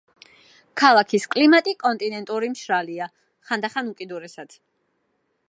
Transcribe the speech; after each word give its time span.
ქალაქის 0.81 1.27
კლიმატი 1.35 1.75
კონტინენტური 1.83 2.49
მშრალია, 2.55 3.09
ხანდახან 3.51 3.93
უკიდურესად. 3.95 4.59